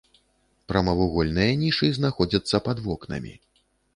[0.71, 3.37] Прамавугольныя нішы знаходзяцца пад вокнамі.